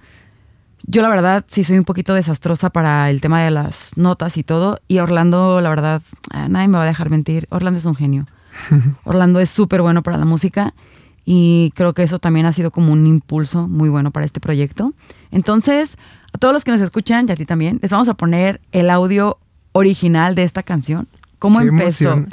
yo 0.87 1.01
la 1.03 1.09
verdad 1.09 1.45
sí 1.49 1.65
soy 1.65 1.79
un 1.79 1.85
poquito 1.85 2.15
desastrosa 2.15 2.71
para 2.71 3.09
el 3.11 3.21
tema 3.21 3.43
de 3.43 3.51
las 3.51 3.97
notas 3.97 4.37
y 4.37 4.43
todo. 4.43 4.79
Y 4.87 4.99
Orlando, 4.99 5.61
la 5.61 5.69
verdad, 5.71 6.03
eh, 6.35 6.47
nadie 6.49 6.69
me 6.69 6.77
va 6.77 6.85
a 6.85 6.87
dejar 6.87 7.11
mentir. 7.11 7.47
Orlando 7.51 7.79
es 7.79 7.87
un 7.87 7.95
genio. 7.95 8.27
Orlando 9.05 9.41
es 9.41 9.49
súper 9.49 9.83
bueno 9.83 10.03
para 10.03 10.19
la 10.19 10.25
música 10.25 10.75
y 11.25 11.73
creo 11.75 11.95
que 11.95 12.03
eso 12.03 12.19
también 12.19 12.45
ha 12.47 12.53
sido 12.53 12.71
como 12.71 12.93
un 12.93 13.07
impulso 13.07 13.67
muy 13.67 13.89
bueno 13.89 14.11
para 14.11 14.27
este 14.27 14.41
proyecto. 14.41 14.93
Entonces, 15.31 15.97
a 16.33 16.39
todos 16.39 16.53
los 16.53 16.65
que 16.65 16.71
nos 16.71 16.81
escuchan 16.81 17.27
y 17.29 17.33
a 17.33 17.37
ti 17.37 17.47
también, 17.47 17.79
les 17.81 17.91
vamos 17.91 18.09
a 18.09 18.15
poner 18.15 18.61
el 18.73 18.91
audio 18.91 19.39
original 19.73 20.35
de 20.35 20.43
esta 20.43 20.63
canción. 20.63 21.09
¿Cómo 21.39 21.61
empezó? 21.61 22.25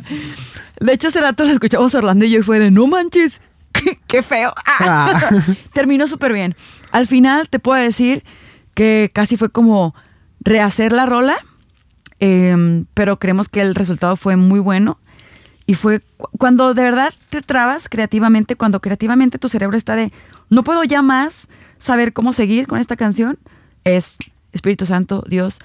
De 0.80 0.92
hecho, 0.92 1.08
hace 1.08 1.20
rato 1.20 1.44
lo 1.44 1.50
escuchamos 1.50 1.94
Orlando 1.94 2.24
y 2.24 2.30
yo 2.30 2.40
y 2.40 2.42
fue 2.42 2.58
de 2.58 2.70
no 2.70 2.86
manches, 2.86 3.40
qué, 4.06 4.22
feo. 4.22 4.52
Ah. 4.66 5.30
Terminó 5.72 6.06
súper 6.06 6.32
bien. 6.32 6.54
Al 6.90 7.06
final 7.06 7.48
te 7.48 7.58
puedo 7.58 7.80
decir 7.80 8.24
que 8.74 9.10
casi 9.12 9.36
fue 9.36 9.50
como 9.50 9.94
rehacer 10.40 10.92
la 10.92 11.06
rola, 11.06 11.36
em, 12.20 12.86
pero 12.94 13.18
creemos 13.18 13.48
que 13.48 13.60
el 13.60 13.74
resultado 13.74 14.16
fue 14.16 14.36
muy 14.36 14.60
bueno. 14.60 14.98
Y 15.66 15.74
fue 15.74 16.00
cuando 16.38 16.72
de 16.72 16.82
verdad 16.82 17.12
te 17.28 17.42
trabas 17.42 17.88
creativamente, 17.90 18.56
cuando 18.56 18.80
creativamente 18.80 19.38
tu 19.38 19.48
cerebro 19.50 19.76
está 19.76 19.96
de, 19.96 20.12
no 20.48 20.64
puedo 20.64 20.82
ya 20.84 21.02
más 21.02 21.48
saber 21.78 22.14
cómo 22.14 22.32
seguir 22.32 22.66
con 22.66 22.78
esta 22.78 22.96
canción, 22.96 23.38
es 23.84 24.16
Espíritu 24.52 24.86
Santo, 24.86 25.22
Dios, 25.28 25.58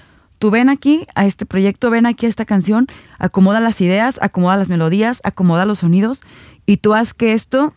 tú 0.44 0.50
ven 0.50 0.68
aquí 0.68 1.06
a 1.14 1.24
este 1.24 1.46
proyecto, 1.46 1.88
ven 1.88 2.04
aquí 2.04 2.26
a 2.26 2.28
esta 2.28 2.44
canción, 2.44 2.86
acomoda 3.18 3.60
las 3.60 3.80
ideas, 3.80 4.18
acomoda 4.20 4.58
las 4.58 4.68
melodías, 4.68 5.22
acomoda 5.24 5.64
los 5.64 5.78
sonidos 5.78 6.20
y 6.66 6.76
tú 6.76 6.92
haz 6.92 7.14
que 7.14 7.32
esto 7.32 7.72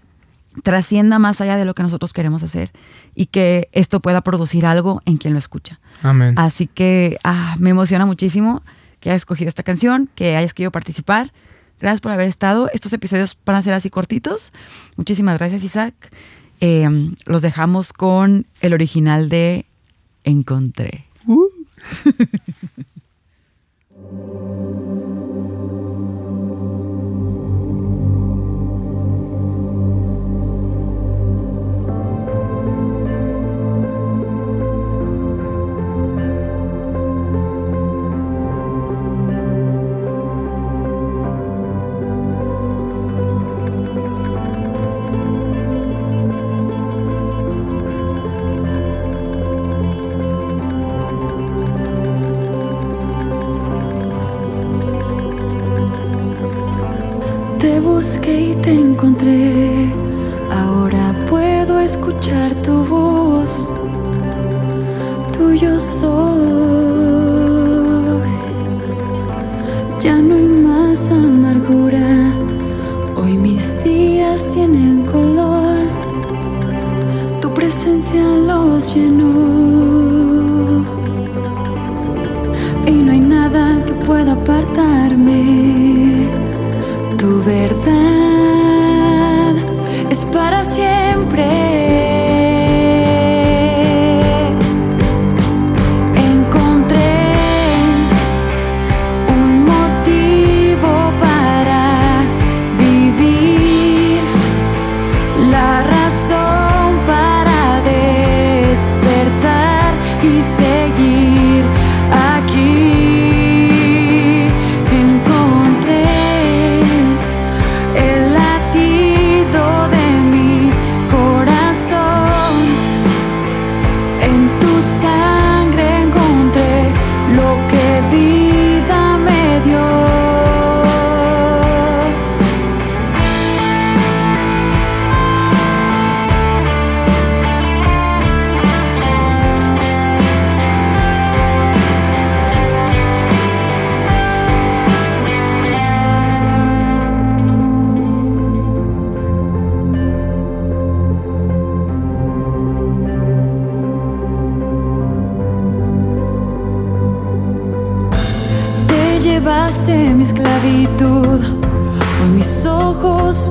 trascienda 0.63 1.17
más 1.17 1.39
allá 1.39 1.55
de 1.55 1.63
lo 1.63 1.73
que 1.75 1.83
nosotros 1.83 2.11
queremos 2.11 2.43
hacer 2.43 2.73
y 3.15 3.27
que 3.27 3.69
esto 3.71 4.01
pueda 4.01 4.19
producir 4.19 4.65
algo 4.65 5.01
en 5.05 5.15
quien 5.15 5.31
lo 5.31 5.39
escucha. 5.39 5.79
Amén. 6.03 6.37
Así 6.37 6.67
que 6.67 7.17
ah, 7.23 7.55
me 7.57 7.69
emociona 7.69 8.05
muchísimo 8.05 8.61
que 8.99 9.11
hayas 9.11 9.21
escogido 9.21 9.47
esta 9.47 9.63
canción, 9.63 10.09
que 10.13 10.35
hayas 10.35 10.53
querido 10.53 10.71
participar. 10.71 11.31
Gracias 11.79 12.01
por 12.01 12.11
haber 12.11 12.27
estado. 12.27 12.69
Estos 12.73 12.91
episodios 12.91 13.37
van 13.45 13.55
a 13.55 13.61
ser 13.61 13.75
así 13.75 13.89
cortitos. 13.89 14.51
Muchísimas 14.97 15.37
gracias, 15.37 15.63
Isaac. 15.63 15.93
Eh, 16.59 16.89
los 17.27 17.41
dejamos 17.41 17.93
con 17.93 18.45
el 18.59 18.73
original 18.73 19.29
de 19.29 19.65
Encontré. 20.25 21.05
Uh. 21.27 21.56
Thank 21.87 22.85
you. 23.99 25.26
Busqué 57.79 58.51
y 58.51 58.55
te 58.55 58.71
encontré. 58.71 59.91
Ahora 60.49 61.13
puedo 61.29 61.79
escuchar 61.79 62.53
tu 62.65 62.83
voz. 62.85 63.71
Tuyo 65.33 65.79
soy. 65.79 66.07
Ya 69.99 70.17
no 70.17 70.35
hay 70.35 70.47
más 70.69 71.09
amargura. 71.09 72.33
Hoy 73.15 73.37
mis 73.37 73.83
días 73.83 74.47
tienen 74.49 75.05
color. 75.05 75.77
Tu 77.41 77.53
presencia 77.53 78.23
los 78.49 78.95
llenó. 78.95 79.46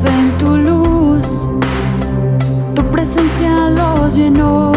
Ven 0.02 0.32
tu 0.38 0.56
luz, 0.56 1.48
tu 2.74 2.82
presencia 2.90 3.70
los 3.70 4.16
llenó. 4.16 4.72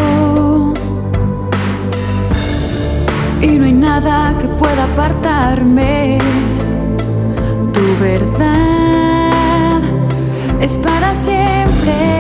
Y 3.42 3.48
no 3.58 3.66
hay 3.66 3.74
nada 3.74 4.38
que 4.40 4.48
pueda 4.48 4.84
apartarme. 4.84 6.20
Tu 7.74 7.86
verdad 8.00 9.82
es 10.62 10.78
para 10.78 11.16
siempre. 11.24 12.19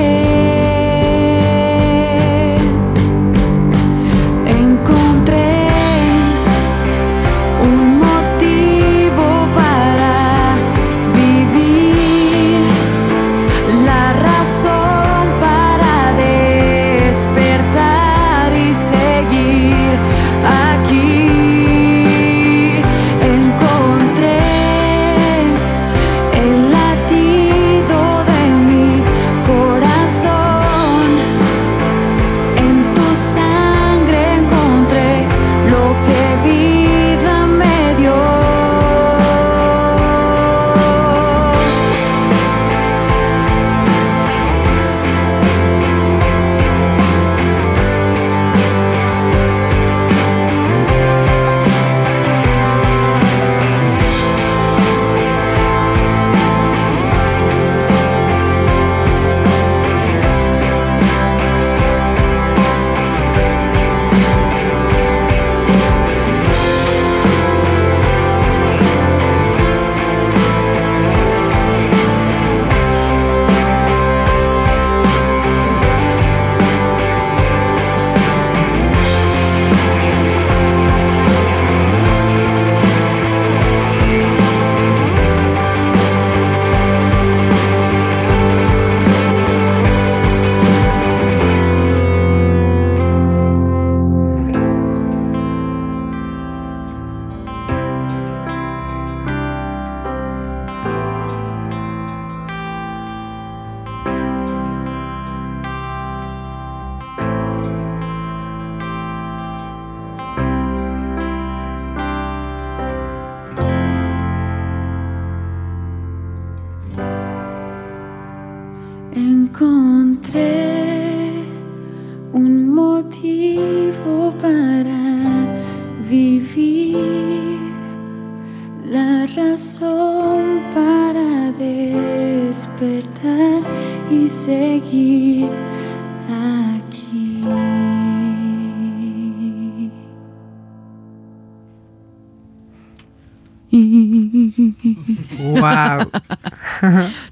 ¡Wow! 145.40 146.10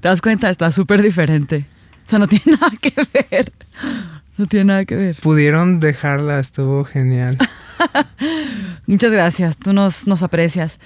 ¿Te 0.00 0.08
das 0.08 0.20
cuenta? 0.20 0.50
Está 0.50 0.70
súper 0.72 1.02
diferente. 1.02 1.66
O 2.06 2.10
sea, 2.10 2.18
no 2.18 2.26
tiene 2.26 2.44
nada 2.60 2.72
que 2.80 2.92
ver. 3.30 3.52
No 4.36 4.46
tiene 4.46 4.66
nada 4.66 4.84
que 4.84 4.96
ver. 4.96 5.16
Pudieron 5.16 5.80
dejarla, 5.80 6.38
estuvo 6.38 6.84
genial. 6.84 7.38
Muchas 8.86 9.12
gracias, 9.12 9.56
tú 9.56 9.72
nos, 9.72 10.06
nos 10.06 10.22
aprecias. 10.22 10.80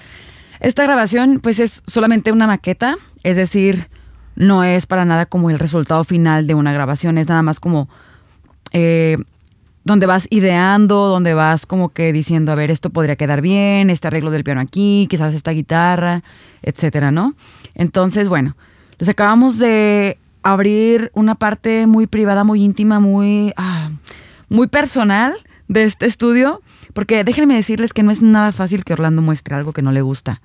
Esta 0.59 0.83
grabación 0.83 1.39
pues 1.41 1.59
es 1.59 1.83
solamente 1.85 2.31
una 2.31 2.47
maqueta, 2.47 2.95
es 3.23 3.35
decir, 3.35 3.89
no 4.35 4.63
es 4.63 4.85
para 4.87 5.05
nada 5.05 5.25
como 5.25 5.49
el 5.49 5.59
resultado 5.59 6.03
final 6.03 6.47
de 6.47 6.55
una 6.55 6.73
grabación, 6.73 7.17
es 7.17 7.27
nada 7.27 7.41
más 7.41 7.59
como 7.59 7.89
eh, 8.71 9.17
donde 9.85 10.05
vas 10.05 10.27
ideando, 10.29 11.07
donde 11.07 11.33
vas 11.33 11.65
como 11.65 11.89
que 11.89 12.13
diciendo, 12.13 12.51
a 12.51 12.55
ver, 12.55 12.71
esto 12.71 12.89
podría 12.89 13.15
quedar 13.15 13.41
bien, 13.41 13.89
este 13.89 14.07
arreglo 14.07 14.31
del 14.31 14.43
piano 14.43 14.61
aquí, 14.61 15.07
quizás 15.09 15.33
esta 15.33 15.51
guitarra, 15.51 16.23
etcétera, 16.61 17.11
¿no? 17.11 17.35
Entonces, 17.75 18.29
bueno, 18.29 18.55
les 18.97 19.09
acabamos 19.09 19.57
de 19.57 20.17
abrir 20.41 21.11
una 21.13 21.35
parte 21.35 21.87
muy 21.87 22.07
privada, 22.07 22.43
muy 22.43 22.63
íntima, 22.63 22.99
muy, 22.99 23.53
ah, 23.57 23.89
muy 24.49 24.67
personal 24.67 25.33
de 25.67 25.83
este 25.83 26.05
estudio, 26.05 26.61
porque 26.93 27.23
déjenme 27.23 27.55
decirles 27.55 27.93
que 27.93 28.03
no 28.03 28.11
es 28.11 28.21
nada 28.21 28.51
fácil 28.51 28.83
que 28.83 28.93
Orlando 28.93 29.21
muestre 29.21 29.55
algo 29.55 29.73
que 29.73 29.81
no 29.81 29.91
le 29.91 30.01
gusta. 30.01 30.41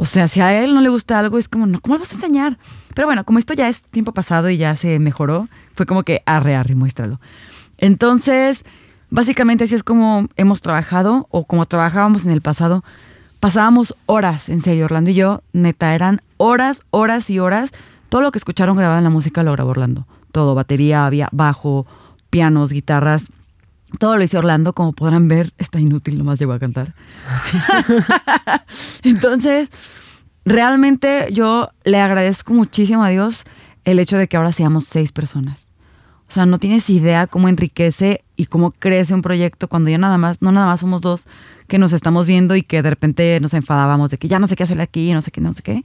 O 0.00 0.04
sea, 0.04 0.28
si 0.28 0.40
a 0.40 0.62
él 0.62 0.74
no 0.74 0.80
le 0.80 0.90
gusta 0.90 1.18
algo, 1.18 1.38
es 1.38 1.48
como, 1.48 1.66
no, 1.66 1.80
¿cómo 1.80 1.96
le 1.96 2.00
vas 2.00 2.12
a 2.12 2.14
enseñar? 2.14 2.56
Pero 2.94 3.08
bueno, 3.08 3.24
como 3.24 3.40
esto 3.40 3.52
ya 3.52 3.68
es 3.68 3.82
tiempo 3.82 4.12
pasado 4.12 4.48
y 4.48 4.56
ya 4.56 4.76
se 4.76 5.00
mejoró, 5.00 5.48
fue 5.74 5.86
como 5.86 6.04
que 6.04 6.22
arre, 6.24 6.54
arre, 6.54 6.76
muéstralo. 6.76 7.18
Entonces, 7.78 8.64
básicamente 9.10 9.64
así 9.64 9.74
es 9.74 9.82
como 9.82 10.28
hemos 10.36 10.60
trabajado 10.60 11.26
o 11.30 11.44
como 11.46 11.66
trabajábamos 11.66 12.24
en 12.24 12.30
el 12.32 12.42
pasado. 12.42 12.84
Pasábamos 13.40 13.94
horas, 14.06 14.48
en 14.48 14.60
serio, 14.60 14.86
Orlando 14.86 15.10
y 15.10 15.14
yo, 15.14 15.42
neta, 15.52 15.94
eran 15.94 16.20
horas, 16.36 16.82
horas 16.90 17.30
y 17.30 17.38
horas. 17.38 17.70
Todo 18.08 18.20
lo 18.20 18.32
que 18.32 18.38
escucharon 18.38 18.76
grabado 18.76 18.98
en 18.98 19.04
la 19.04 19.10
música 19.10 19.42
lo 19.42 19.52
grabó 19.52 19.70
Orlando. 19.70 20.06
Todo, 20.32 20.54
batería, 20.54 21.06
había 21.06 21.28
bajo, 21.30 21.86
pianos, 22.30 22.72
guitarras. 22.72 23.26
Todo 23.98 24.16
lo 24.16 24.24
hizo 24.24 24.38
Orlando, 24.38 24.74
como 24.74 24.92
podrán 24.92 25.28
ver, 25.28 25.52
está 25.56 25.80
inútil, 25.80 26.18
nomás 26.18 26.38
llegó 26.38 26.52
a 26.52 26.58
cantar. 26.58 26.94
Entonces, 29.02 29.70
realmente 30.44 31.28
yo 31.32 31.70
le 31.84 32.00
agradezco 32.00 32.52
muchísimo 32.52 33.04
a 33.04 33.08
Dios 33.08 33.44
el 33.84 33.98
hecho 33.98 34.18
de 34.18 34.28
que 34.28 34.36
ahora 34.36 34.52
seamos 34.52 34.84
seis 34.84 35.12
personas. 35.12 35.67
O 36.28 36.32
sea, 36.32 36.44
no 36.44 36.58
tienes 36.58 36.90
idea 36.90 37.26
cómo 37.26 37.48
enriquece 37.48 38.22
y 38.36 38.46
cómo 38.46 38.72
crece 38.72 39.14
un 39.14 39.22
proyecto 39.22 39.68
cuando 39.68 39.88
ya 39.88 39.96
nada 39.96 40.18
más, 40.18 40.42
no 40.42 40.52
nada 40.52 40.66
más 40.66 40.80
somos 40.80 41.00
dos 41.00 41.26
que 41.68 41.78
nos 41.78 41.92
estamos 41.94 42.26
viendo 42.26 42.54
y 42.54 42.62
que 42.62 42.82
de 42.82 42.90
repente 42.90 43.38
nos 43.40 43.54
enfadábamos 43.54 44.10
de 44.10 44.18
que 44.18 44.28
ya 44.28 44.38
no 44.38 44.46
sé 44.46 44.54
qué 44.54 44.64
hacer 44.64 44.80
aquí, 44.80 45.12
no 45.12 45.22
sé 45.22 45.30
qué, 45.30 45.40
no 45.40 45.54
sé 45.54 45.62
qué. 45.62 45.84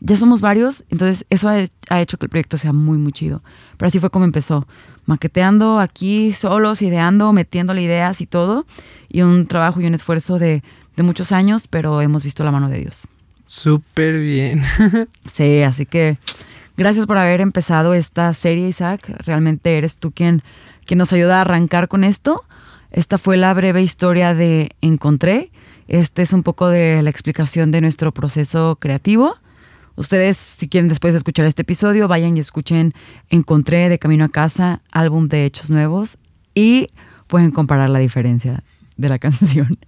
Ya 0.00 0.16
somos 0.16 0.40
varios, 0.40 0.84
entonces 0.90 1.26
eso 1.30 1.48
ha, 1.48 1.58
ha 1.90 2.00
hecho 2.00 2.18
que 2.18 2.26
el 2.26 2.30
proyecto 2.30 2.58
sea 2.58 2.72
muy, 2.72 2.98
muy 2.98 3.12
chido. 3.12 3.40
Pero 3.76 3.86
así 3.86 4.00
fue 4.00 4.10
como 4.10 4.24
empezó, 4.24 4.66
maqueteando 5.06 5.78
aquí 5.78 6.32
solos, 6.32 6.82
ideando, 6.82 7.32
metiéndole 7.32 7.82
ideas 7.82 8.20
y 8.20 8.26
todo. 8.26 8.66
Y 9.08 9.22
un 9.22 9.46
trabajo 9.46 9.80
y 9.80 9.86
un 9.86 9.94
esfuerzo 9.94 10.40
de, 10.40 10.64
de 10.96 11.02
muchos 11.04 11.30
años, 11.30 11.68
pero 11.68 12.00
hemos 12.00 12.24
visto 12.24 12.42
la 12.42 12.50
mano 12.50 12.68
de 12.68 12.80
Dios. 12.80 13.02
Súper 13.46 14.18
bien. 14.18 14.62
Sí, 15.30 15.62
así 15.62 15.86
que 15.86 16.18
gracias 16.82 17.06
por 17.06 17.16
haber 17.16 17.40
empezado 17.40 17.94
esta 17.94 18.34
serie, 18.34 18.66
Isaac. 18.66 19.08
Realmente 19.24 19.78
eres 19.78 19.98
tú 19.98 20.10
quien, 20.10 20.42
quien 20.84 20.98
nos 20.98 21.12
ayuda 21.12 21.38
a 21.38 21.42
arrancar 21.42 21.86
con 21.86 22.02
esto. 22.02 22.42
Esta 22.90 23.18
fue 23.18 23.36
la 23.36 23.54
breve 23.54 23.82
historia 23.82 24.34
de 24.34 24.70
Encontré. 24.80 25.52
Este 25.86 26.22
es 26.22 26.32
un 26.32 26.42
poco 26.42 26.68
de 26.68 27.00
la 27.00 27.08
explicación 27.08 27.70
de 27.70 27.80
nuestro 27.80 28.12
proceso 28.12 28.76
creativo. 28.80 29.36
Ustedes, 29.94 30.36
si 30.36 30.68
quieren 30.68 30.88
después 30.88 31.12
de 31.12 31.18
escuchar 31.18 31.46
este 31.46 31.62
episodio, 31.62 32.08
vayan 32.08 32.36
y 32.36 32.40
escuchen 32.40 32.94
Encontré 33.30 33.88
de 33.88 34.00
Camino 34.00 34.24
a 34.24 34.28
Casa, 34.28 34.82
álbum 34.90 35.28
de 35.28 35.44
Hechos 35.44 35.70
Nuevos, 35.70 36.18
y 36.52 36.88
pueden 37.28 37.52
comparar 37.52 37.90
la 37.90 38.00
diferencia 38.00 38.64
de 38.96 39.08
la 39.08 39.18
canción. 39.20 39.78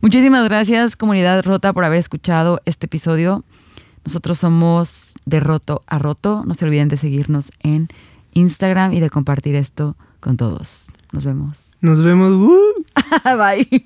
Muchísimas 0.00 0.48
gracias, 0.48 0.94
comunidad 0.94 1.44
rota, 1.44 1.72
por 1.72 1.84
haber 1.84 1.98
escuchado 1.98 2.60
este 2.64 2.86
episodio. 2.86 3.44
Nosotros 4.04 4.38
somos 4.38 5.14
de 5.24 5.40
roto 5.40 5.82
a 5.86 5.98
roto. 5.98 6.44
No 6.46 6.54
se 6.54 6.64
olviden 6.64 6.88
de 6.88 6.96
seguirnos 6.96 7.52
en 7.60 7.88
Instagram 8.32 8.92
y 8.92 9.00
de 9.00 9.10
compartir 9.10 9.54
esto 9.54 9.96
con 10.20 10.36
todos. 10.36 10.90
Nos 11.12 11.24
vemos. 11.24 11.70
Nos 11.80 12.02
vemos. 12.02 12.32
Bye. 13.24 13.84